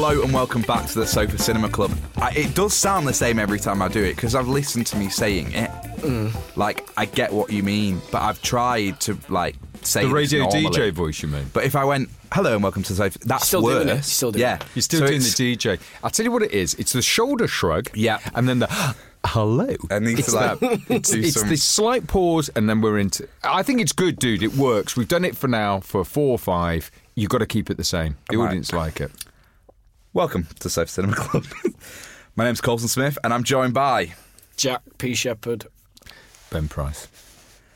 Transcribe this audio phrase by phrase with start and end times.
[0.00, 1.90] Hello and welcome back to the Sofa Cinema Club.
[2.18, 4.96] I, it does sound the same every time I do it because I've listened to
[4.96, 5.70] me saying it.
[5.98, 6.32] Mm.
[6.56, 10.66] Like I get what you mean, but I've tried to like say The radio normally.
[10.66, 11.46] DJ voice, you mean?
[11.52, 13.84] But if I went hello and welcome to the Sofa, that's Still worse.
[13.84, 14.64] doing it, still doing yeah, it.
[14.76, 15.26] You're still So doing the
[15.56, 15.80] DJ.
[16.04, 16.74] I'll tell you what it is.
[16.74, 17.90] It's the shoulder shrug.
[17.92, 18.20] Yeah.
[18.36, 18.68] And then the
[19.26, 19.74] hello.
[19.90, 20.58] And need it's to, like.
[20.88, 23.28] It's, do it's some- this slight pause, and then we're into.
[23.42, 24.44] I think it's good, dude.
[24.44, 24.96] It works.
[24.96, 26.88] We've done it for now for four or five.
[27.16, 28.16] You've got to keep it the same.
[28.30, 28.46] The Right.
[28.50, 29.10] audience like it.
[30.14, 31.44] Welcome to Sofa Cinema Club.
[32.36, 34.14] My name's Colson Smith, and I'm joined by
[34.56, 35.14] Jack P.
[35.14, 35.66] Shepherd.
[36.50, 37.08] Ben Price.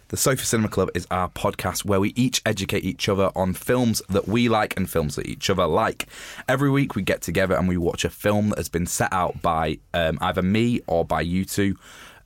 [0.09, 4.01] The Sofa Cinema Club is our podcast where we each educate each other on films
[4.09, 6.07] that we like and films that each other like.
[6.49, 9.43] Every week we get together and we watch a film that has been set out
[9.43, 11.77] by um, either me or by you two.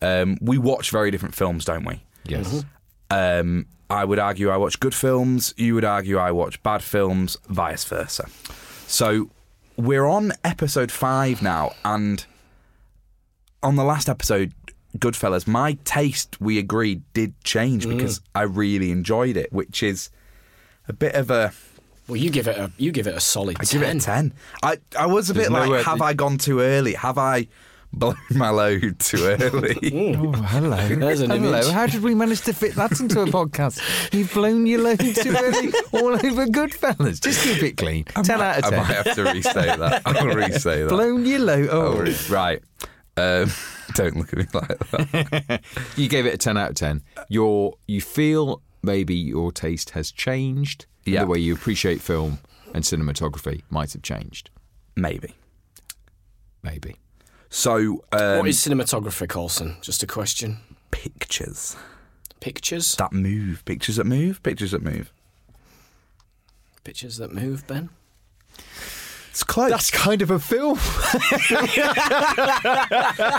[0.00, 2.02] Um, we watch very different films, don't we?
[2.24, 2.64] Yes.
[3.10, 5.52] Um, I would argue I watch good films.
[5.56, 8.28] You would argue I watch bad films, vice versa.
[8.88, 9.30] So
[9.76, 12.24] we're on episode five now, and
[13.62, 14.52] on the last episode,
[14.98, 17.96] Goodfellas, my taste, we agreed, did change hmm.
[17.96, 20.10] because I really enjoyed it, which is
[20.88, 21.52] a bit of a.
[22.08, 23.80] Well, you give it a you give it a solid I 10.
[23.80, 24.32] give it a ten.
[24.62, 26.94] I I was a There's bit like, nowhere- have I gone too early?
[26.94, 27.48] Have I
[27.92, 30.14] blown my load too early?
[30.16, 30.88] Oh, hello.
[30.96, 31.48] There's an hello.
[31.58, 31.68] image.
[31.72, 33.80] How did we manage to fit that into a podcast?
[34.12, 37.20] You've blown your load too early all over Goodfellas.
[37.20, 38.04] Just keep it clean.
[38.04, 38.78] 10 out of I 10.
[38.78, 40.02] might have to restate that.
[40.06, 40.88] I'll restate that.
[40.88, 41.68] Blown your load.
[41.70, 42.62] Oh, Oh, right.
[43.16, 43.50] Um,
[43.94, 45.60] don't look at me like that.
[45.96, 47.02] You gave it a 10 out of 10.
[47.28, 50.86] Your, you feel maybe your taste has changed.
[51.04, 51.20] Yeah.
[51.22, 52.38] The way you appreciate film
[52.74, 54.50] and cinematography might have changed.
[54.96, 55.34] Maybe.
[56.62, 56.96] Maybe.
[57.50, 59.76] So, um, what is cinematography, Colson?
[59.80, 60.58] Just a question.
[60.90, 61.76] pictures
[62.40, 62.94] Pictures?
[62.96, 63.64] that move?
[63.64, 64.42] Pictures that move?
[64.42, 65.12] Pictures that move.
[66.84, 67.88] Pictures that move, Ben?
[69.30, 69.70] It's close.
[69.70, 70.76] That's kind of a film.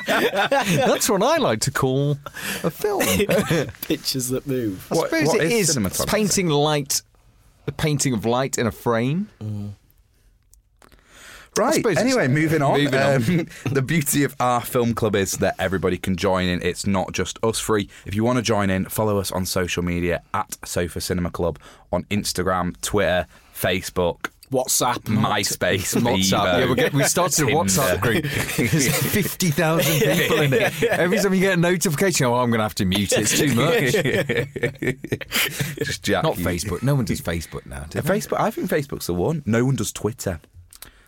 [0.05, 2.17] That's what I like to call
[2.63, 3.01] a film.
[3.81, 4.85] Pictures that move.
[4.91, 6.07] What- suppose what it is is cinematography?
[6.07, 7.01] painting light,
[7.65, 9.29] the painting of light in a frame.
[11.57, 11.85] Right.
[11.97, 12.79] Anyway, moving on.
[12.83, 13.15] Moving on.
[13.15, 16.61] Um, the beauty of our film club is that everybody can join in.
[16.61, 17.89] It's not just us free.
[18.05, 21.59] If you want to join in, follow us on social media at Sofa Cinema Club
[21.91, 23.25] on Instagram, Twitter,
[23.55, 24.99] Facebook, WhatsApp.
[25.03, 26.59] MySpace, WhatsApp.
[26.59, 28.23] Yeah, we, get, we started a WhatsApp group.
[28.55, 30.83] There's 50,000 people in it.
[30.83, 33.19] Every time you get a notification, oh, I'm going to have to mute it.
[33.29, 33.93] It's too much.
[35.85, 36.23] Just Jack.
[36.23, 36.81] Not you- Facebook.
[36.83, 37.85] No one does Facebook now.
[37.89, 38.01] Do Uh.
[38.03, 38.39] Facebook.
[38.39, 39.43] I think Facebook's the one.
[39.45, 40.39] No one does Twitter.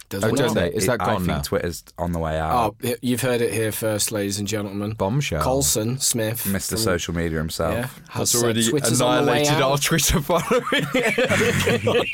[0.09, 0.55] Does Oh, one don't not?
[0.55, 0.69] they?
[0.71, 1.41] Is that I gone think now?
[1.41, 2.75] Twitter's on the way Oh, out.
[2.83, 4.93] y- you've heard it here first, ladies and gentlemen.
[4.93, 5.43] Bombshell.
[5.43, 6.45] Colson Smith.
[6.45, 6.69] Mr.
[6.69, 7.73] from- Social Media himself.
[7.75, 10.63] Yeah, has That's already Twitter's on the way annihilated our Twitter following.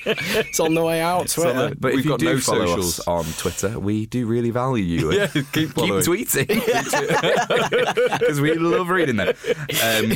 [0.48, 1.30] It's on the way out.
[1.30, 1.74] Twitter.
[1.80, 3.00] But We've if you got do no follow socials.
[3.00, 5.12] us on Twitter, we do really value you.
[5.16, 6.04] Yeah, keep keep following.
[6.04, 6.48] tweeting
[8.20, 9.34] because we love reading them.
[9.84, 10.14] Um,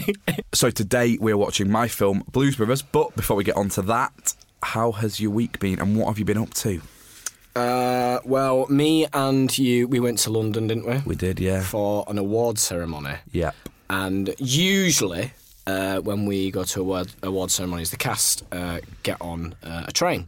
[0.53, 2.81] so today we're watching my film Blues Brothers.
[2.81, 4.33] But before we get on to that,
[4.63, 6.81] how has your week been, and what have you been up to?
[7.59, 10.97] Uh, well, me and you, we went to London, didn't we?
[11.05, 13.15] We did, yeah, For an award ceremony.
[13.31, 13.51] yeah.
[13.89, 15.33] And usually,
[15.65, 19.91] uh, when we go to award, award ceremonies, the cast uh, get on uh, a
[19.91, 20.27] train.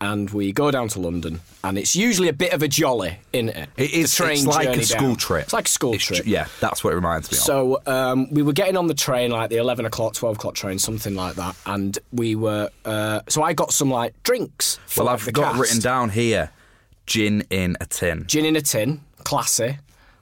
[0.00, 3.48] And we go down to London, and it's usually a bit of a jolly, in
[3.48, 3.68] it?
[3.76, 4.12] It is.
[4.16, 5.16] The train it's like a school down.
[5.16, 5.42] trip.
[5.44, 6.22] It's like a school It's trip.
[6.22, 7.42] tr- yeah, that's what it reminds me of.
[7.42, 10.78] So um, we were getting on the train, like the eleven o'clock, twelve o'clock train,
[10.78, 12.70] something like that, and we were.
[12.84, 14.78] Uh, so I got some like drinks.
[14.86, 15.60] For, well, like, I've got cast.
[15.60, 16.50] written down here:
[17.08, 18.24] gin in a tin.
[18.28, 19.78] gin in a tin, classy.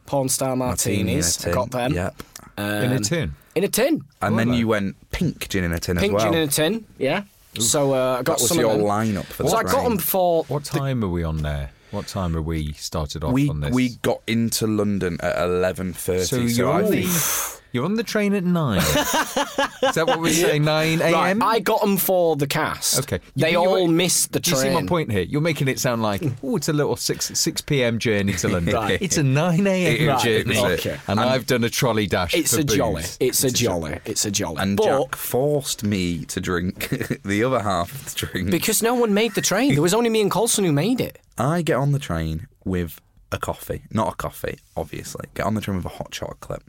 [0.07, 1.45] porn star martinis.
[1.45, 1.93] Martini in got them.
[1.93, 2.23] Yep.
[2.59, 3.35] in a tin.
[3.57, 4.03] In a tin.
[4.23, 4.59] And then Righto.
[4.61, 6.33] you went pink gin in a tin Pink as well.
[6.33, 6.87] gin in a tin.
[6.99, 7.25] Yeah.
[7.59, 8.87] So uh, I got that was some your of them.
[8.87, 10.45] lineup for the So I got them for.
[10.45, 11.71] What time are we on there?
[11.91, 13.73] What time are we started off we on this?
[13.75, 16.25] we got into London at eleven thirty.
[16.25, 18.79] so So, you're, I on think the, you're on the train at nine.
[18.79, 20.65] Is that what we're saying?
[20.67, 21.43] Nine Right, a.m.
[21.43, 22.99] I got them for the cast.
[23.01, 23.21] Okay.
[23.37, 24.57] They You- you- all missed the train.
[24.57, 25.23] you see my point here?
[25.23, 27.99] You're making it sound like, oh, it's a little six six p.m.
[27.99, 28.75] journey to London.
[28.75, 29.01] Right.
[29.07, 29.93] It's a nine a.m.
[29.95, 30.99] It is, journey, okay.
[31.07, 32.35] and I've done a trolley dash.
[32.35, 33.03] It's for a jolly.
[33.03, 33.17] booze.
[33.21, 33.99] It's a jolly.
[34.05, 34.57] It's a jolly.
[34.59, 36.89] and but Jack forced me to drink
[37.25, 38.51] the other half of the drink.
[38.51, 41.21] because no one made the train, there was only me and Colson who made it.
[41.39, 43.01] I get on the train with
[43.33, 45.27] a coffee, not a coffee, obviously.
[45.35, 46.63] Get on the train with a hot chocolate.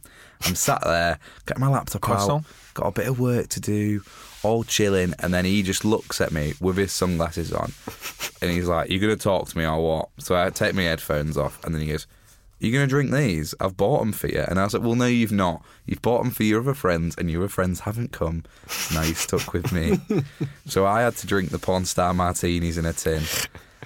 [0.46, 2.46] I'm sat there, get my laptop Croissant?
[2.46, 4.02] out, got a bit of work to do,
[4.44, 7.72] all chilling, and then he just looks at me with his sunglasses on,
[8.42, 11.38] and he's like, "You're gonna talk to me or what?" So I take my headphones
[11.38, 12.06] off, and then he goes.
[12.60, 13.54] "You're gonna drink these?
[13.60, 15.64] I've bought them for you, and I was like, "Well, no, you've not.
[15.86, 18.44] You've bought them for your other friends, and your other friends haven't come.
[18.94, 20.00] Now you're stuck with me."
[20.66, 23.24] so I had to drink the porn star martinis in a tin.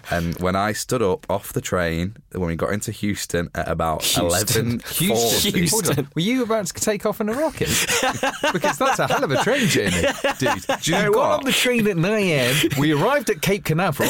[0.10, 4.04] And when I stood up off the train, when we got into Houston at about
[4.04, 4.26] Houston.
[4.26, 5.52] eleven Houston.
[5.52, 6.08] forty, Hold on.
[6.16, 7.68] Were you about to take off in a rocket?
[8.54, 10.02] because that's a hell of a train journey,
[10.40, 10.66] dude.
[10.82, 11.40] Do you know got what?
[11.40, 12.56] on the train at 9 a.m.
[12.80, 14.10] We arrived at Cape Canaveral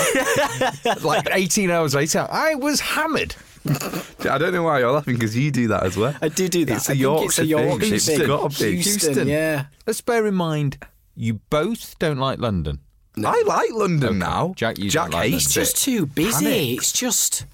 [1.04, 2.28] like 18 hours later.
[2.30, 3.36] I was hammered.
[3.68, 6.16] I don't know why you're laughing because you do that as well.
[6.22, 6.78] I do do that.
[6.78, 7.94] It's a I think Yorkshire it's a Yorkshire thing.
[7.94, 8.28] It's thing.
[8.28, 8.72] got to be.
[8.82, 9.66] Houston, yeah.
[9.86, 10.78] Let's bear in mind,
[11.16, 12.80] you both don't like London.
[13.26, 14.54] I like London now.
[14.56, 16.46] Jack, you Jack don't like It's just too busy.
[16.46, 16.78] Panic.
[16.78, 17.46] It's just,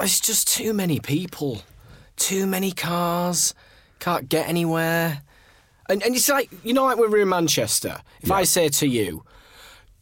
[0.00, 1.62] it's just too many people,
[2.16, 3.54] too many cars.
[3.98, 5.22] Can't get anywhere.
[5.88, 8.00] And, and it's like you know, like when we're in Manchester.
[8.20, 9.24] If I say to you,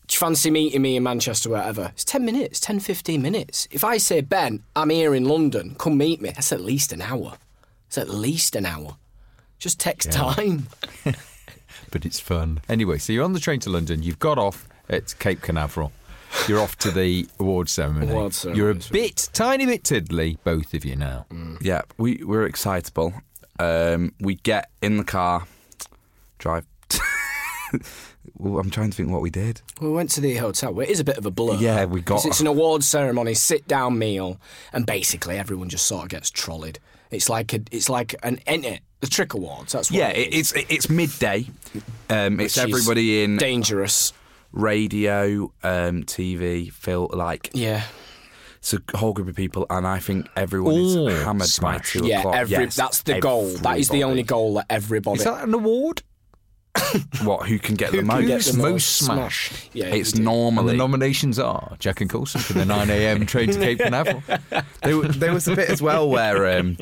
[0.07, 1.91] "Do you fancy meeting me in Manchester, wherever?
[1.95, 3.69] It's ten minutes, 10, 15 minutes.
[3.71, 7.03] If I say, "Ben, I'm here in London, come meet me," that's at least an
[7.03, 7.35] hour.
[7.87, 8.97] It's at least an hour.
[9.59, 10.67] Just takes time.
[11.93, 12.61] but it's fun.
[12.69, 14.03] Anyway, so you're on the train to London.
[14.03, 15.93] You've got off at Cape Canaveral.
[16.49, 18.11] You're off to the award ceremony.
[18.11, 21.27] Award You're a bit, tiny bit tiddly, both of you now.
[21.61, 23.15] Yeah, we we're excitable.
[23.59, 25.47] Um, we get in the car,
[26.39, 26.67] drive.
[28.39, 29.63] well, I'm trying to think what we did.
[29.81, 30.79] We went to the hotel.
[30.81, 31.57] It is a bit of a blur.
[31.57, 34.39] Yeah, we got- It's an award ceremony, sit down meal,
[34.73, 36.79] and basically everyone just sort of gets trolled.
[37.11, 39.73] It's like a, it's like an ent- the trick awards.
[39.73, 40.53] That's what Yeah, it it, is.
[40.53, 41.47] it's it's midday.
[42.11, 44.13] Um, it's Which is everybody in dangerous.
[44.53, 47.83] Radio, um, TV, film, like Yeah,
[48.59, 52.07] it's a whole group of people, and I think everyone is All hammered by two
[52.07, 52.21] yeah.
[52.21, 52.35] o'clock.
[52.35, 53.49] Every Yes, that's the goal.
[53.59, 55.19] That is the only goal that everybody.
[55.19, 56.03] Is that an award?
[57.25, 57.47] What?
[57.49, 58.27] Who can get Who the most?
[58.27, 59.49] get Who's the most most smashed?
[59.53, 59.71] smashed?
[59.75, 60.59] Yeah, it's you do.
[60.59, 63.27] And the nominations are Jack and Colson for the 9 a.m.
[63.27, 64.23] train to Cape Canaveral.
[64.83, 66.77] there, there was a bit as well where um,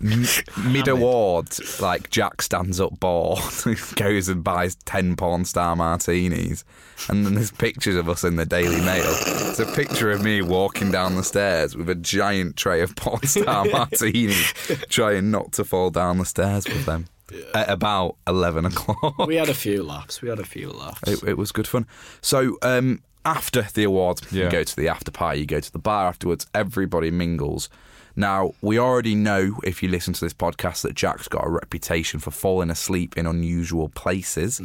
[0.00, 3.40] mid awards, like Jack stands up bored,
[3.96, 6.64] goes and buys ten porn star martinis,
[7.08, 9.04] and then there's pictures of us in the Daily Mail.
[9.06, 13.22] It's a picture of me walking down the stairs with a giant tray of porn
[13.24, 14.52] star martinis,
[14.88, 17.06] trying not to fall down the stairs with them.
[17.54, 19.18] At about eleven o'clock.
[19.26, 20.20] We had a few laughs.
[20.22, 21.02] We had a few laughs.
[21.08, 21.86] It, it was good fun.
[22.20, 24.44] So um, after the awards, Yeah.
[24.44, 26.46] you go to the after party, you go to the bar afterwards.
[26.54, 27.68] Everybody mingles.
[28.14, 32.20] Now we already know, if you listen to this podcast, that Jack's got a reputation
[32.20, 34.60] for falling asleep in unusual places.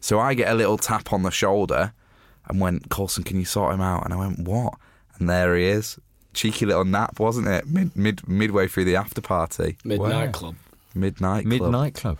[0.00, 1.92] So I get a little tap on the shoulder
[2.46, 4.74] and went, "Colson, can you sort him out?" And I went, "What?"
[5.18, 5.98] And there he is.
[6.34, 7.66] Cheeky little nap, wasn't it?
[7.66, 10.32] Mid, mid midway through the after party, Midnight Wow.
[10.32, 10.54] Club.
[10.98, 11.44] Midnight.
[11.44, 11.48] club.
[11.62, 12.18] Midnight Club.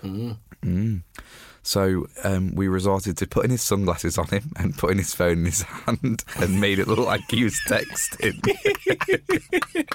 [1.62, 5.44] So um, we resorted to putting his sunglasses on him and putting his phone in
[5.44, 8.40] his hand and made it look like he was texting.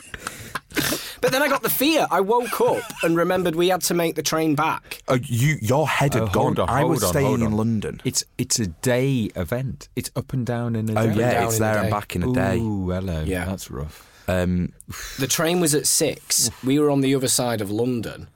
[1.22, 2.06] But then I got the fear.
[2.12, 5.02] I woke up and remembered we had to make the train back.
[5.08, 6.60] oh, you, your head had Oh, gone.
[6.60, 7.52] on, I was on, staying in.
[7.56, 8.02] London.
[8.04, 9.88] It's it's a day event.
[9.96, 11.14] It's up and down in a oh day.
[11.14, 12.58] Oh yeah, it's there and back in a day.
[12.60, 13.24] Ooh, hello.
[13.24, 13.46] Yeah.
[13.46, 14.06] That's rough.
[14.28, 14.74] Um,
[15.18, 16.50] The train was at six.
[16.64, 18.28] We were on the other side of London.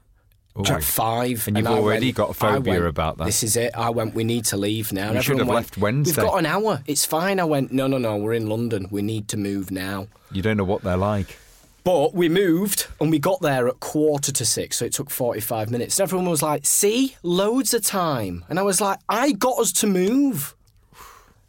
[0.65, 3.25] At five, And you've I already went- got a phobia went, about that.
[3.25, 3.71] This is it.
[3.75, 4.15] I went.
[4.15, 5.11] We need to leave now.
[5.11, 6.21] You should have went, left Wednesday.
[6.21, 6.81] We've got an hour.
[6.87, 7.39] It's fine.
[7.39, 7.71] I went.
[7.71, 8.17] No, no, no.
[8.17, 8.87] We're in London.
[8.89, 10.07] We need to move now.
[10.31, 11.37] You don't know what they're like.
[11.83, 15.71] But we moved and we got there at quarter to six, so it took 45
[15.71, 15.97] minutes.
[15.97, 18.43] And everyone was like, see, loads of time.
[18.49, 20.53] And I was like, I got us to move.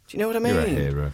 [0.07, 0.53] Do you know what I mean?
[0.55, 1.11] You're a hero.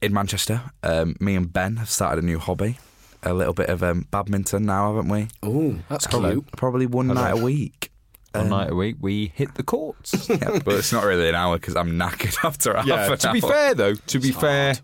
[0.00, 2.78] in Manchester, um, me and Ben have started a new hobby.
[3.22, 5.28] A little bit of um, badminton now, haven't we?
[5.42, 6.32] Oh, that's Hello.
[6.32, 6.52] cute.
[6.56, 7.90] Probably one night a week.
[8.34, 10.28] One night a week, we hit the courts.
[10.28, 13.12] Yeah, but it's not really an hour because I'm knackered after half yeah.
[13.12, 14.74] an To be fair, though, to be fair,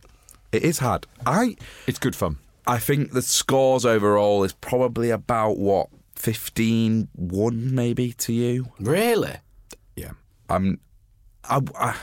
[0.52, 1.07] it is hard.
[1.26, 2.37] I it's good fun.
[2.66, 8.66] I think the scores overall is probably about what 15 1 maybe to you.
[8.78, 9.37] Really?
[9.97, 10.12] Yeah.
[10.50, 10.78] I'm.
[11.45, 11.97] I, I,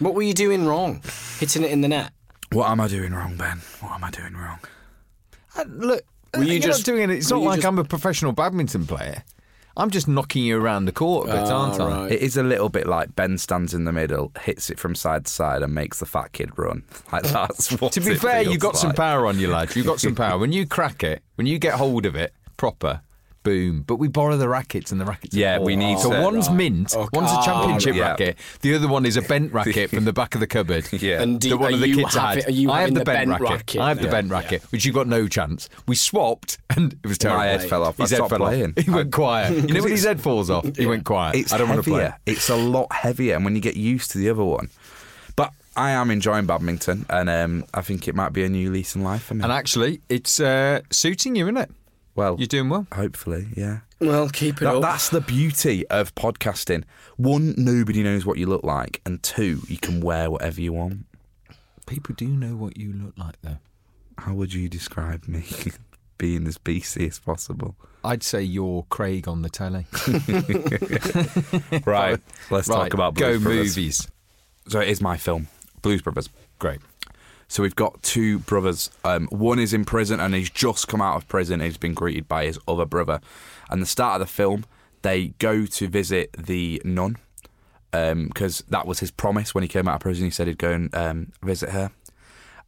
[0.00, 1.02] What were you doing wrong?
[1.38, 2.10] Hitting it in the net?
[2.52, 3.60] what am I doing wrong, Ben?
[3.80, 4.58] What am I doing wrong?
[5.58, 6.02] Uh, look,
[6.36, 7.16] Were you you're just- not doing it.
[7.18, 9.24] It's not like just- I'm a professional badminton player.
[9.76, 11.86] I'm just knocking you around the court a bit, Ah, aren't I?
[12.02, 12.12] right.
[12.12, 15.26] It is a little bit like Ben stands in the middle, hits it from side
[15.26, 16.82] to side, and makes the fat kid run.
[17.12, 17.92] Like that's what.
[17.92, 19.76] To be it fair, you feels got some power on you, lad.
[19.76, 20.36] You've got some power.
[20.36, 23.02] When you crack it, when you get hold of it proper,
[23.42, 23.82] boom.
[23.86, 25.34] But we borrow the rackets, and the rackets.
[25.34, 28.10] are Yeah, we need So to- one's mint, Oh, one's a ah, championship yeah.
[28.10, 28.36] racket.
[28.60, 30.86] The other one is a bent racket from the back of the cupboard.
[31.00, 31.22] Yeah.
[31.22, 32.38] And do, that one are of the you kids have had.
[32.38, 33.48] it- are you I have having the, bent, racket.
[33.50, 33.80] racket?
[33.80, 34.10] I have the Yeah.
[34.10, 35.68] bent racket, which you got no chance.
[35.86, 37.38] We swapped, and it was terrible.
[37.40, 37.98] My head fell off.
[38.00, 38.74] I His head stopped fell playing.
[38.76, 38.84] off.
[38.84, 39.68] He went I- quiet.
[39.68, 40.76] You know when his head falls off?
[40.76, 41.36] He went quiet.
[41.36, 42.10] It's I don't want to heavier.
[42.24, 42.32] play.
[42.34, 44.68] It's a lot heavier, and when you get used to the other one,
[45.36, 48.96] but I am enjoying badminton, and um, I think it might be a new lease
[48.96, 49.44] in life for me.
[49.44, 51.70] And actually, it's uh, suiting you, isn't it?
[52.18, 52.86] Well, You're doing well.
[52.92, 53.78] hopefully, yeah.
[54.00, 54.82] Well, keep it That, up.
[54.82, 56.82] that's the beauty of podcasting.
[57.16, 61.06] One, nobody knows what you look like, and two, you can wear whatever you want.
[61.86, 63.58] People do know what you look like, though.
[64.18, 65.44] How would you describe me?
[66.18, 67.76] Being as BC as possible.
[68.04, 69.86] I'd say you're Craig on the telly.
[71.86, 72.20] Right.
[72.50, 73.76] Let's talk about Blues go Brothers.
[73.76, 74.08] movies.
[74.68, 75.46] So it is my film,
[75.82, 76.28] Blues Brothers.
[76.58, 76.80] Great.
[77.48, 78.90] So we've got two brothers.
[79.04, 81.60] Um, one is in prison and he's just come out of prison.
[81.60, 83.20] He's been greeted by his other brother.
[83.70, 84.66] And the start of the film,
[85.02, 87.16] they go to visit the nun
[87.90, 90.26] because that was his promise when he came out of prison.
[90.26, 91.90] He said he'd go and um, visit her.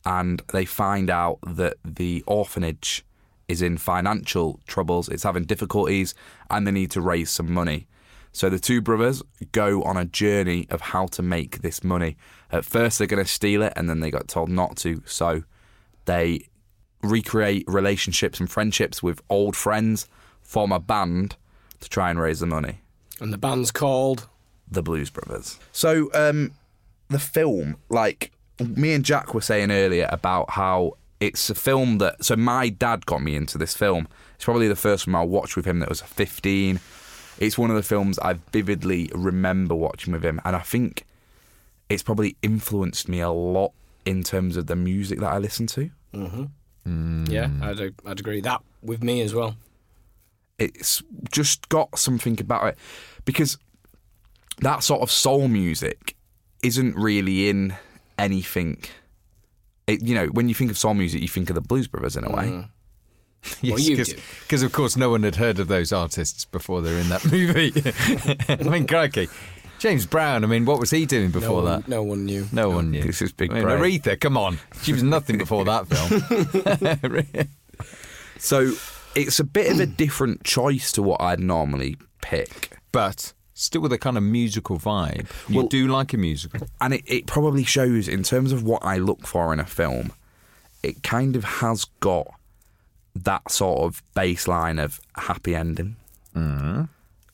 [0.07, 3.05] And they find out that the orphanage
[3.49, 5.11] is in financial troubles.
[5.11, 6.15] It's having difficulties
[6.49, 7.87] and they need to raise some money.
[8.33, 9.23] So the two brothers
[9.53, 12.17] go on a journey of how to make this money.
[12.53, 15.03] At first, they're going to steal it, and then they got told not to.
[15.07, 15.45] So
[16.05, 16.49] they
[17.03, 20.07] recreate relationships and friendships with old friends,
[20.43, 21.37] form a band
[21.81, 22.81] to try and raise the money.
[23.21, 24.29] and the band's called.
[24.71, 25.59] The Blues Brothers.
[25.73, 26.53] So um,
[27.09, 28.31] the film, like
[28.61, 32.25] me and Jack were saying earlier about how it's a film that.
[32.25, 34.07] So my dad got me into this film.
[34.37, 36.79] It's probably the first film I watched with him that was 15.
[37.39, 41.05] It's one of the films I vividly remember watching with him, and I think
[41.91, 43.73] it's probably influenced me a lot
[44.07, 45.91] in terms of the music that I listen to.
[46.15, 46.45] Mm-hmm.
[46.87, 47.29] Mm.
[47.31, 49.57] Yeah, I'd, I'd agree that with me as well.
[50.59, 52.79] it's just got something about it
[53.27, 53.59] because
[54.63, 56.17] that sort of soul music
[56.63, 57.75] isn't really in
[58.19, 58.83] anything.
[59.87, 62.17] It, you know, when you think of soul music, you think of the Blues Brothers
[62.17, 62.45] in a way.
[62.45, 62.69] Mm.
[63.63, 64.15] Yes, you do.
[64.43, 67.73] Because, of course, no one had heard of those artists before they're in that movie.
[68.67, 69.29] I mean, crikey.
[69.81, 71.89] James Brown, I mean, what was he doing No before one, that?
[71.89, 72.47] no one knew.
[72.53, 73.03] No one knew.
[73.03, 74.59] This is Big I mean, Aretha, come on.
[74.83, 77.49] She was nothing before that film.
[78.39, 78.73] So
[79.15, 82.77] it's a bit of a different choice to what I'd normally pick.
[82.93, 85.29] but still with a kind of musical vibe.
[85.49, 86.67] You Well- do like a musical.
[86.81, 90.13] And it, it probably shows in terms of what I look for in a film,
[90.83, 92.27] it kind of has got
[93.15, 95.97] that sort of baseline of happy ending,
[96.35, 96.85] mm-hmm.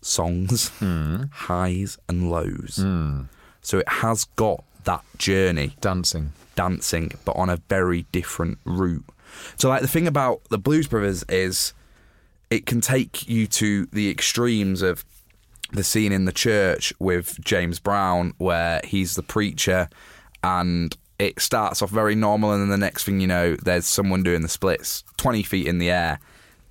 [0.07, 1.25] Songs, hmm.
[1.33, 2.79] highs and lows.
[2.81, 3.23] Hmm.
[3.61, 6.33] So it has got that journey, Dancing.
[6.55, 9.05] dancing, but on a very different route.
[9.57, 11.75] So, like, the thing about the Blues Brothers is
[12.51, 15.05] it can take you to the extremes of
[15.73, 19.89] the scene in the church with James Brown, where he's the preacher,
[20.45, 24.23] and it starts off very normal, and then the next thing you know, there's someone
[24.23, 26.21] doing the splits 20 feet in the air,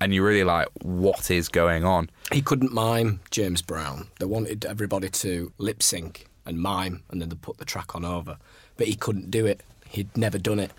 [0.00, 2.10] and you're really like, what is going on?
[2.32, 4.08] He couldn't mime James Brown.
[4.18, 8.04] They wanted everybody to lip sync and mime, and then they put the track on
[8.04, 8.36] over.
[8.76, 9.62] But he couldn't do it.
[9.88, 10.70] He'd never done it.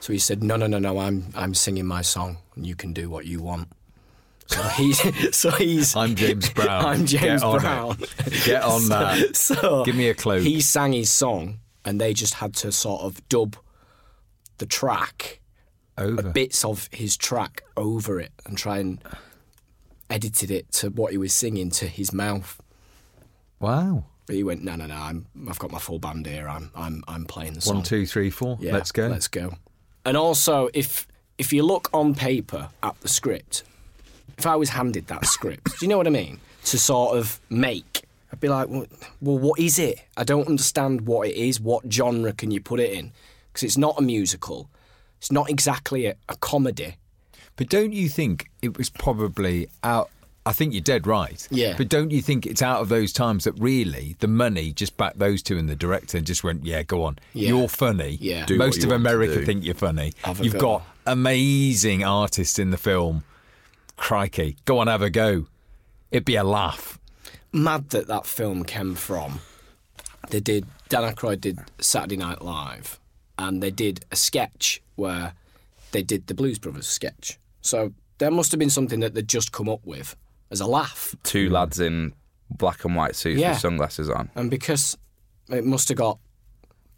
[0.00, 0.98] So he said, "No, no, no, no.
[0.98, 3.68] I'm I'm singing my song, and you can do what you want."
[4.46, 6.84] So he's so he's I'm James Brown.
[6.84, 7.60] I'm Get James it.
[7.60, 7.96] Brown.
[8.44, 9.36] Get on So- that.
[9.36, 10.42] So Give me a cloak.
[10.42, 13.56] He sang his song, and they just had to sort of dub
[14.58, 15.40] the track
[15.98, 16.30] Over.
[16.30, 19.02] bits of his track over it and try and
[20.10, 22.60] edited it to what he was singing to his mouth.
[23.60, 24.04] Wow.
[24.26, 24.94] But he went, no, no, no.
[24.94, 26.48] I'm, I've got my full band here.
[26.48, 27.76] I'm, I'm, I'm playing the song.
[27.76, 28.58] One, two, three, four.
[28.60, 29.08] Yeah, Let's go.
[29.08, 29.54] Let's go.
[30.04, 31.06] And also, if
[31.38, 33.62] if you look on paper at the script,
[34.36, 36.40] if I was handed that script, do you know what I mean?
[36.64, 38.02] To sort of make,
[38.32, 38.86] I'd be like, well,
[39.20, 40.02] well, what is it?
[40.16, 41.60] I don't understand what it is.
[41.60, 43.12] What genre can you put it in?
[43.52, 44.68] Because it's not a musical.
[45.18, 46.96] It's not exactly a, a comedy.
[47.56, 50.10] But don't you think it was probably out?
[50.46, 51.46] I think you're dead right.
[51.50, 51.74] Yeah.
[51.76, 55.18] But don't you think it's out of those times that really the money just backed
[55.18, 57.18] those two and the director and just went, yeah, go on.
[57.34, 57.48] Yeah.
[57.48, 58.16] You're funny.
[58.20, 58.46] Yeah.
[58.46, 60.14] Do Most of America think you're funny.
[60.22, 60.60] Have a You've go.
[60.60, 63.24] got amazing artists in the film,
[63.96, 65.46] crikey, go on, have a go.
[66.10, 66.98] It'd be a laugh.
[67.52, 69.40] Mad that that film came from.
[70.30, 70.66] They did.
[70.88, 72.98] Dan Aykroyd did Saturday Night Live,
[73.38, 75.32] and they did a sketch where
[75.92, 77.38] they did the Blues Brothers sketch.
[77.62, 80.16] So there must have been something that they'd just come up with
[80.50, 82.12] as a laugh, Two lads in
[82.50, 83.50] black and white suits Yeah.
[83.52, 84.30] with sunglasses on.
[84.34, 84.96] and because
[85.50, 86.18] it must have got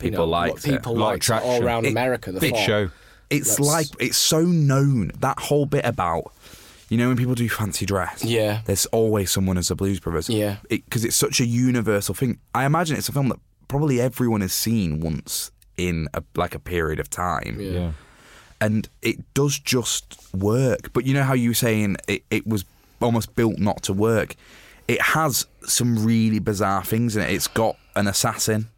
[0.01, 2.33] you People know, liked people A lot liked all around It- America.
[2.33, 2.91] The Big thought, show.
[3.29, 6.33] It's Let's- like it's so known that whole bit about
[6.89, 8.25] you know when people do fancy dress.
[8.25, 8.63] Yeah.
[8.65, 10.29] there's always someone as a Blues Brothers.
[10.31, 10.57] Yeah.
[10.69, 12.39] because it's such a universal thing.
[12.55, 15.51] I imagine it's a film that probably everyone has seen once
[15.89, 17.57] in a, like a period of time.
[17.61, 17.93] Yeah.
[18.61, 20.93] and it does just work.
[20.93, 22.65] But you know how you were saying it, it was
[23.01, 24.37] almost built not to work.
[24.89, 27.31] It has some really bizarre things in it.
[27.31, 28.69] It's got an assassin.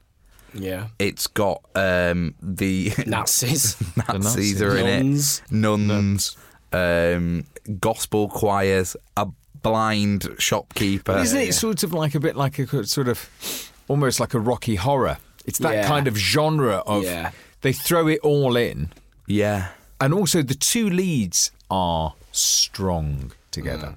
[0.54, 3.76] Yeah, It's got um, the Nazis.
[3.96, 5.40] Nazis are in Nuns.
[5.46, 5.52] it.
[5.52, 6.36] Nuns.
[6.72, 7.44] Um,
[7.80, 8.94] gospel choirs.
[9.16, 9.28] A
[9.62, 11.16] blind shopkeeper.
[11.18, 14.74] Isn't it sort of like a bit like a sort of almost like a Rocky
[14.74, 15.16] horror?
[15.44, 15.86] It's that Yeah.
[15.88, 17.30] kind of genre of Yeah.
[17.62, 18.90] they throw it all in,
[19.26, 19.68] Yeah.
[20.00, 23.86] and also the two leads are strong together.
[23.88, 23.96] Mm.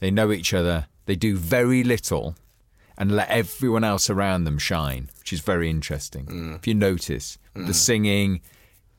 [0.00, 0.86] They know each other.
[1.06, 2.36] They do very little
[2.98, 6.26] and let everyone else around them shine, which is very interesting.
[6.26, 6.56] Mm.
[6.56, 7.74] If you notice the mm.
[7.74, 8.40] singing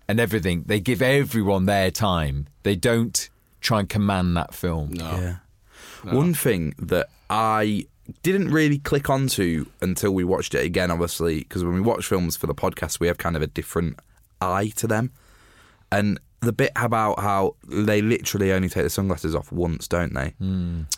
[0.07, 2.47] and everything, they give everyone their time.
[2.63, 3.29] They don't
[3.61, 4.91] try and command that film.
[4.93, 5.11] No.
[5.19, 5.35] Yeah.
[6.13, 7.87] One thing that I
[8.23, 12.37] didn't really click onto until we watched it again, obviously, because when we watch films
[12.37, 13.99] for the podcast, we have kind of a different
[14.41, 15.11] eye to them.
[15.91, 20.33] And the bit about how they literally only take the sunglasses off once, don't they?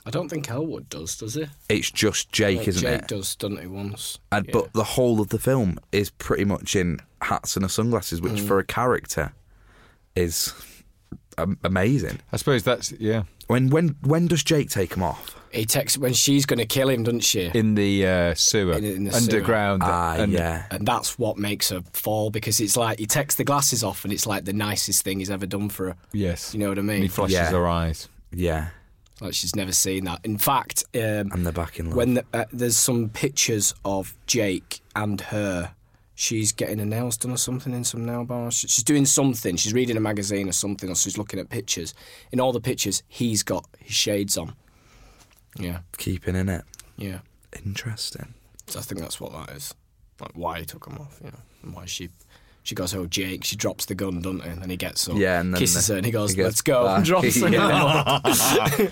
[0.05, 1.45] I don't think Elwood does, does he?
[1.69, 2.99] It's just Jake, Like isn't Jake it?
[3.01, 3.67] Jake does, doesn't he?
[3.67, 4.19] Once.
[4.31, 4.51] And, Yeah.
[4.53, 8.31] But the whole of the film is pretty much in hats and sunglasses, Mm.
[8.31, 9.31] which for a character
[10.15, 10.53] is
[11.63, 12.19] amazing.
[12.33, 13.23] I suppose that's yeah.
[13.47, 15.35] When when when does Jake take them off?
[15.51, 17.51] He texts when she's going to kill him, doesn't she?
[17.53, 19.81] in the uh, sewer, In- in the underground.
[19.83, 20.65] Ah, and- yeah.
[20.71, 24.13] and that's what makes her fall because it's like he takes the glasses off and
[24.13, 25.95] it's like the nicest thing he's ever done for her.
[26.13, 27.01] Yes, You know what I And mean?
[27.01, 27.51] he flushes Yeah.
[27.51, 28.07] her eyes.
[28.31, 28.67] Yeah.
[29.21, 30.21] Like she's never seen that.
[30.23, 31.95] In fact, um, And they're back in love.
[31.95, 35.71] when the, uh, there's some pictures of Jake and her,
[36.15, 38.53] she's getting her nails done or something in some nail bars.
[38.55, 39.55] She's doing something.
[39.57, 41.93] She's reading a magazine or something, or she's looking at pictures.
[42.31, 44.53] In all the pictures, he's got his shades on.
[45.57, 46.63] Yeah, Keeping in it.
[46.97, 47.19] yeah.
[47.65, 48.33] Interesting.
[48.67, 49.73] So I think that's what that is.
[50.19, 52.09] Like why he took him off, you know, and why she.
[52.63, 53.45] She goes, oh Jake.
[53.45, 54.49] She drops the gun, doesn't he?
[54.49, 56.43] And then he gets up, Yeah, and then kisses the- her, and he goes, he
[56.43, 56.97] "Let's go." back.
[56.97, 57.37] And drops.
[57.41, 58.19] Yeah.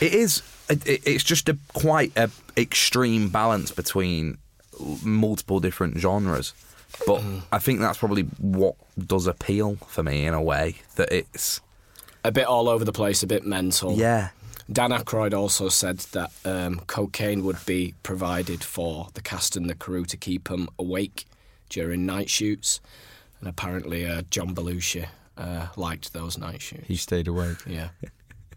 [0.00, 0.42] It is.
[0.68, 4.38] It, it- it's just a quite a extreme balance between
[5.02, 6.54] multiple different genres,
[7.06, 7.42] but Mm.
[7.50, 11.60] I think that's probably what does appeal for me in a way that it's
[12.24, 13.94] a bit all over the place, a bit mental.
[13.94, 14.30] yeah.
[14.72, 19.74] Dan Aykroyd also said that um, cocaine would be provided for the cast and the
[19.74, 21.26] crew to keep them awake
[21.68, 22.80] during night shoots,
[23.40, 25.06] and apparently uh, John Belushi
[25.36, 26.86] uh, liked those night shoots.
[26.86, 27.56] He stayed awake.
[27.66, 27.88] Yeah,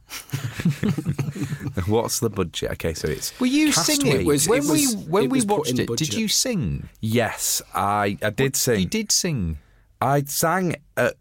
[1.88, 2.72] What's the budget?
[2.74, 5.80] Okay, so it's Were you singing It was- when it we when it we watched
[5.80, 5.88] it?
[5.88, 6.10] budget.
[6.10, 6.90] Did you sing?
[7.02, 8.80] Yes, I I did sing.
[8.82, 9.58] You did sing.
[10.02, 11.16] I sang at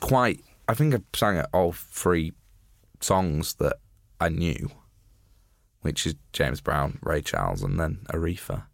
[0.00, 0.40] quite.
[0.68, 2.32] I think I sang at all three
[3.00, 3.76] songs that
[4.20, 4.70] I knew,
[5.82, 8.64] which is James Brown, Ray Charles, and then Aretha.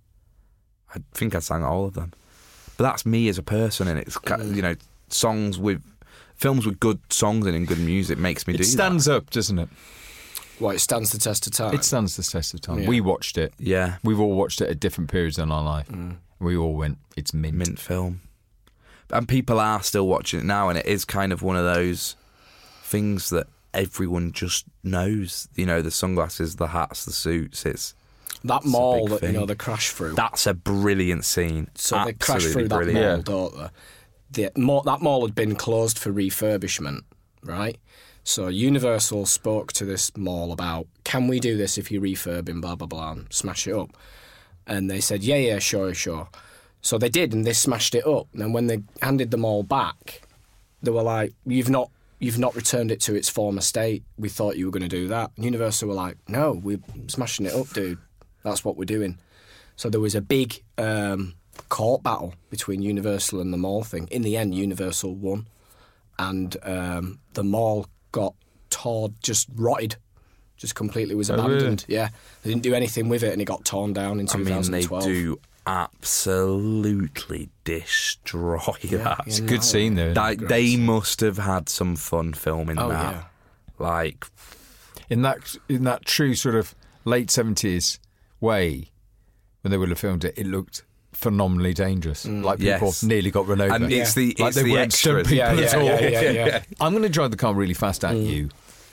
[0.94, 2.12] I think I sang all of them,
[2.76, 4.54] but that's me as a person, and it's Mm.
[4.56, 4.74] you know
[5.08, 5.82] songs with
[6.36, 8.70] films with good songs and in and good music makes me It do It It
[8.70, 9.68] stands up, doesn't it?
[10.60, 11.74] well, it stands the test of time.
[11.74, 12.80] It stands the test of time.
[12.80, 12.88] Yeah.
[12.88, 13.52] We watched it.
[13.58, 15.88] Yeah, We've all watched it at different periods in our life.
[16.40, 17.54] We all went, it's mint.
[17.56, 18.20] mint film,
[19.10, 22.16] and people are still watching it now, and it is kind of one of those
[22.82, 25.48] things that everyone just knows.
[25.54, 27.66] You know, the sunglasses, the hats, the suits.
[27.66, 27.94] It's
[28.44, 29.46] that mall that you know thing.
[29.46, 30.14] they crash through.
[30.14, 31.68] That's a brilliant scene.
[31.74, 33.28] so they crash Absolutely through that brilliant.
[33.28, 33.68] mall, don't they?
[34.44, 37.02] The, mall, that mall had been closed for refurbishment,
[37.42, 37.76] right?
[38.24, 42.62] So Universal spoke to this mall about, can we do this if you refurb and
[42.62, 43.90] blah blah blah and smash it up?
[44.66, 46.28] And they said, yeah, yeah, sure, sure.
[46.80, 48.28] So they did, and they smashed it up.
[48.32, 50.22] And then when they handed them all back,
[50.82, 51.90] they were like, "You've not,
[52.22, 54.02] you've not returned it to its former state.
[54.16, 57.46] We thought you were going to do that." And Universal were like, "No, we're smashing
[57.46, 57.98] it up, dude.
[58.42, 59.18] That's what we're doing."
[59.76, 61.34] So there was a big um,
[61.68, 64.06] court battle between Universal and the mall thing.
[64.10, 65.46] In the end, Universal won,
[66.18, 68.34] and um, the mall got
[68.70, 69.96] torn, just rotted,
[70.56, 71.56] just completely was Oh, really?
[71.56, 71.84] abandoned.
[71.88, 72.10] Yeah,
[72.42, 74.82] they didn't do anything with it, and it got torn down in I mean, they
[74.82, 75.04] 2012.
[75.04, 79.20] do absolutely destroy that.
[79.26, 80.12] It's a good scene though.
[80.14, 83.14] Like, they must have had some fun filming Oh, that.
[83.14, 83.22] yeah.
[83.78, 84.26] Like,
[85.10, 87.98] in that in that true sort of late seventies
[88.40, 88.90] way,
[89.62, 92.24] when they would have filmed it, it looked phenomenally dangerous.
[92.26, 92.42] Mm.
[92.44, 93.02] Like people Yes.
[93.02, 93.74] nearly got run over.
[93.74, 95.84] and it's the like it's they the weren't stunt people Yeah, at yeah, all.
[95.84, 96.62] yeah, yeah, yeah.
[96.80, 98.26] I'm going to drive the car really fast at mm.
[98.26, 98.48] you.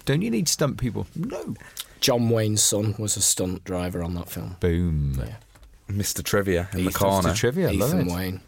[0.06, 1.08] Don't you need stunt people?
[1.16, 1.56] No.
[2.02, 4.56] John Wayne's son was a stunt driver on that film.
[4.60, 5.22] Boom.
[5.90, 6.24] Mr.
[6.24, 7.30] Trivia in the corner.
[7.30, 7.36] Mr.
[7.36, 8.14] Trivia, I love Ethan it.
[8.14, 8.42] Wayne.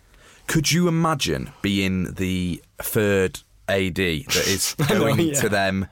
[0.47, 5.33] Could you imagine being the third AD that is know, going yeah.
[5.41, 5.87] to them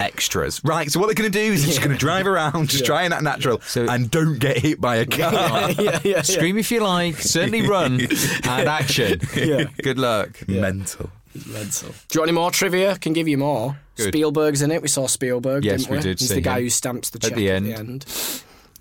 [0.00, 0.60] extras?
[0.64, 2.84] Right, so what they're going to do is they're just going to drive around, just
[2.84, 5.70] try and act natural, So- and don't get hit by a car.
[5.78, 7.16] yeah, yeah, Scream if you like.
[7.16, 9.20] Certainly run and action.
[9.36, 9.64] Yeah.
[9.82, 10.46] Good luck.
[10.48, 11.10] Mental.
[11.46, 11.88] Mental.
[11.88, 12.98] Do you want any more trivia?
[12.98, 13.78] Can give you more.
[13.96, 14.08] Good.
[14.08, 14.82] Spielberg's in it.
[14.82, 15.64] We saw Spielberg.
[15.64, 16.64] Yes, didn't we we did He's see the guy him.
[16.64, 18.06] who stamps the At check the at the end.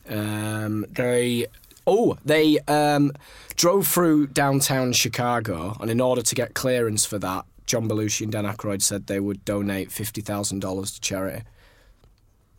[0.10, 1.46] Um, they
[1.88, 3.12] oh they um,
[3.56, 8.32] drove through downtown Chicago, and in order to get clearance for that, John Belushi and
[8.32, 11.44] Dan Aykroyd said they would donate fifty thousand dollars to charity.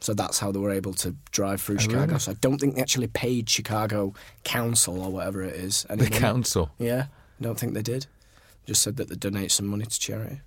[0.01, 2.19] So that's how they were able to drive through Chicago.
[2.19, 5.87] So I don't think they actually paid Chicago Council or whatever it is.
[5.89, 6.19] any The money.
[6.19, 6.71] council.
[6.79, 7.07] Yeah,
[7.39, 8.07] I don't think they did.
[8.67, 10.41] Just said that they donate some money to charity.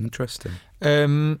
[0.00, 0.52] Interesting.
[0.82, 1.40] Um,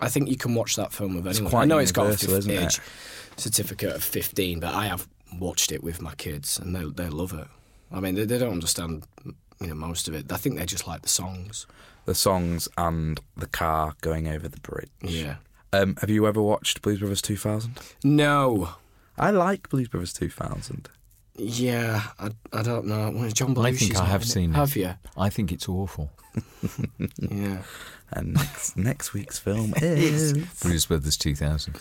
[0.00, 1.54] I think you can watch that film with anyone.
[1.54, 2.62] I know it's got a universal, fif- isn't it?
[2.64, 2.80] age
[3.36, 5.06] certificate of 15, but I have
[5.38, 7.46] watched it with my kids and they they love it.
[7.92, 10.30] I mean, they, they don't understand you know most of it.
[10.32, 11.66] I think they just like the songs.
[12.06, 14.90] the songs and the car going over the bridge.
[15.00, 15.36] Yeah.
[15.72, 17.78] Um, have you ever watched Blues Brothers 2000?
[18.04, 18.70] No.
[19.18, 20.88] I like Blues Brothers 2000.
[21.36, 23.10] Yeah, I, I don't know.
[23.14, 24.56] Well, John Belushi's I think I have seen it.
[24.56, 24.94] Have you?
[25.16, 26.10] I think it's awful.
[27.18, 27.62] Yeah.
[28.12, 31.76] And next, next week's film is Blues Brothers 2000.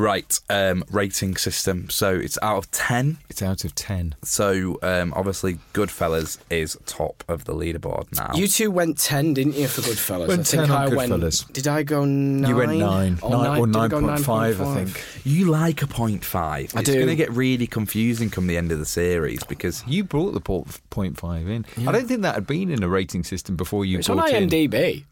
[0.00, 0.40] Right.
[0.48, 1.90] Um, rating system.
[1.90, 3.18] So it's out of ten.
[3.28, 4.16] It's out of 10.
[4.22, 8.32] So um, obviously, Goodfellas is top of the leaderboard now.
[8.34, 10.28] You two went 10, didn't you, for Goodfellas?
[10.28, 11.12] Went I think 10 on I went.
[11.12, 11.52] Goodfellas.
[11.52, 12.48] Did I go 9?
[12.48, 13.18] You went 9.
[13.22, 15.04] Or, nine, or I 9.5, I think.
[15.24, 16.74] You like a point five.
[16.74, 16.94] I it's do.
[16.94, 20.40] going to get really confusing come the end of the series because You brought the
[20.40, 21.88] port, point 0.5 in.
[21.88, 24.30] I don't think that had been in a rating system before you It's on brought
[24.30, 25.04] in IMDb.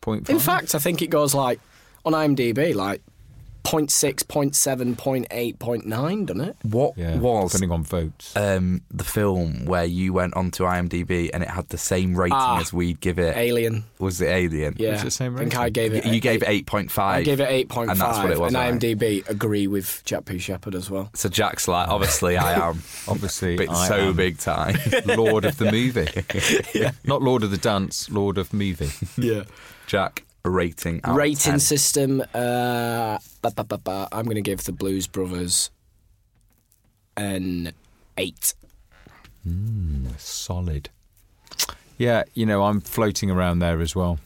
[0.00, 1.60] point In fact, I think it goes like
[2.04, 3.02] on IMDb, like
[3.64, 6.56] 0.6, 0.7, 0.8, 0.9, doesn't it?
[6.62, 8.36] What Yeah, was depending on votes.
[8.36, 12.60] um, the film where you went onto IMDb and it had the same rating Ah,
[12.60, 13.36] as we'd give it?
[13.36, 13.84] Alien.
[13.98, 14.74] Was it Alien?
[14.78, 15.02] Yeah.
[15.02, 15.56] the same I think?
[15.56, 16.04] I gave it.
[16.06, 16.98] You gave it 8.5.
[16.98, 17.90] I gave it 8.5.
[17.92, 18.54] And that's what it was.
[18.54, 18.98] And right?
[18.98, 20.38] IMDb agree with Jack P.
[20.38, 21.10] Shepherd as well.
[21.14, 22.82] So Jack's like, obviously I am.
[23.08, 24.76] Obviously, but I so am big time.
[25.06, 26.90] Lord of the movie.
[27.04, 28.90] Not Lord of the dance, Lord of movie.
[29.16, 29.42] Yeah.
[29.86, 31.00] Jack, a rating.
[31.04, 31.60] Out of Rating 10.
[31.60, 32.20] system.
[32.34, 34.08] Uh, ba, ba, ba, ba.
[34.12, 35.70] I'm going to give the Blues Brothers
[37.16, 37.72] an
[38.18, 38.54] 8.
[40.18, 40.88] Solid.
[41.98, 44.18] Yeah, you know, I'm floating around there as well.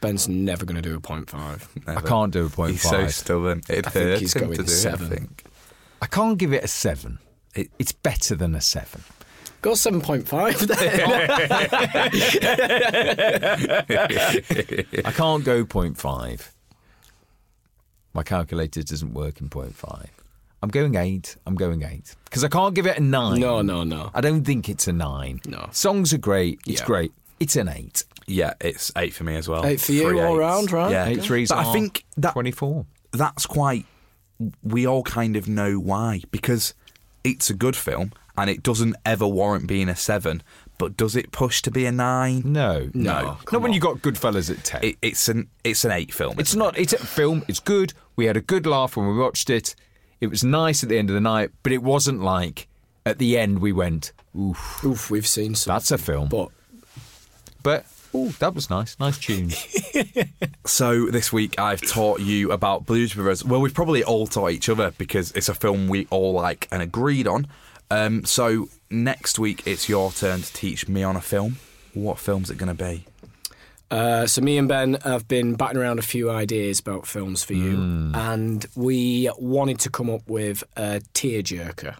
[0.00, 1.88] Ben's never going to do a 0.5.
[1.96, 3.12] I can't do a point He's five.
[3.12, 3.62] so stubborn.
[3.68, 5.06] It I think hurts he's him going to do seven.
[5.06, 5.44] it, I think.
[6.02, 7.18] I can't give it a seven.
[7.54, 9.02] It- it's better than a seven.
[9.64, 10.58] Go 7.5
[14.98, 15.04] then.
[15.06, 16.52] I can't go point five.
[18.12, 20.10] My calculator doesn't work in point five.
[20.62, 21.36] I'm going eight.
[21.46, 23.40] I'm going eight because I can't give it a nine.
[23.40, 24.10] no, no, no.
[24.12, 25.40] I don't think it's a nine.
[25.46, 25.68] No.
[25.72, 26.60] songs are great.
[26.66, 26.86] It's Yeah.
[26.86, 27.12] great.
[27.40, 28.04] It's an eight.
[28.26, 29.64] Yeah, it's eight for me as well.
[29.64, 30.40] Eight for you Three all eights.
[30.40, 30.90] round, right?
[30.90, 32.84] Yeah, Eight threes But I think that twenty-four.
[33.12, 33.86] that's quite.
[34.62, 36.74] We all kind of know why because
[37.24, 40.42] it's a good film and it doesn't ever warrant being a seven.
[40.76, 42.42] But does it push to be a nine?
[42.44, 44.82] No, No, Not when you got Goodfellas at ten.
[44.82, 46.38] It, it's an it's an eight film.
[46.38, 46.76] It's isn't not.
[46.76, 47.44] It's a film.
[47.46, 47.92] It's good.
[48.16, 49.74] We had a good laugh when we watched it.
[50.20, 52.66] It was nice at the end of the night, but it wasn't like
[53.06, 55.74] at the end we went, "Oof, Oof, we've seen some.
[55.74, 56.48] that's a film." But
[57.62, 58.98] But oh, that was nice.
[58.98, 59.50] Nice tune.
[60.66, 63.44] So this week I've taught you about Blues Brothers.
[63.44, 66.80] Well, we've probably all taught each other because it's a film we all like and
[66.82, 67.46] agreed on.
[67.90, 71.56] Um, so next week it's your turn to teach me on a film.
[71.92, 73.04] What film's it going to be?
[73.90, 77.52] Uh, so me and Ben have been batting around a few ideas about films for
[77.52, 78.14] you, Hmm.
[78.14, 81.94] and we wanted to come up with a tearjerker.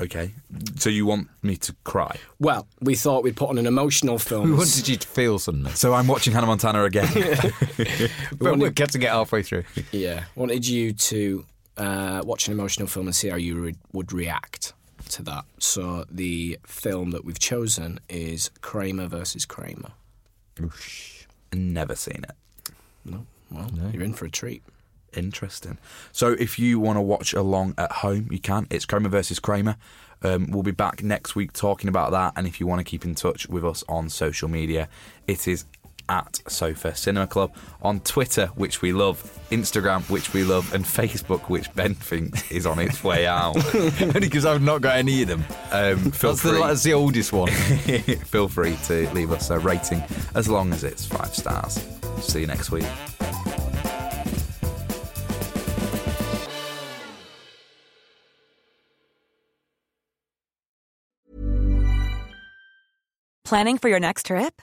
[0.00, 0.32] Okay.
[0.76, 2.16] So you want me to cry?
[2.40, 4.50] Well, we thought we'd put on an emotional film.
[4.50, 7.08] we wanted you to feel something, So I'm watching Hannah Montana again.
[8.38, 9.64] but we're getting it halfway through.
[9.92, 11.44] Yeah, wanted you to
[11.76, 14.72] uh, watch an emotional film and see how you re- would react
[15.10, 15.44] to that.
[15.58, 19.92] So the film that we've chosen is Kramer versus Kramer.
[21.52, 22.72] Never seen it.
[23.04, 24.62] No, well, you're in for a treat.
[25.16, 25.78] Interesting.
[26.12, 28.66] So if you want to watch along at home, you can.
[28.70, 29.76] It's Kramer versus Kramer.
[30.22, 32.32] Um, we'll be back next week talking about that.
[32.36, 34.88] And if you want to keep in touch with us on social media,
[35.26, 35.66] it is
[36.08, 41.48] at Sofa Cinema Club on Twitter, which we love, Instagram, which we love, and Facebook,
[41.48, 43.56] which Ben thinks is on its way out.
[43.74, 45.44] Only because I've not got any of them.
[45.72, 47.50] Um, feel That's the, that's the oldest one.
[47.52, 50.02] feel free to leave us a rating
[50.34, 51.84] as long as it's five stars.
[52.20, 52.84] See you next week.
[63.44, 64.62] Planning for your next trip?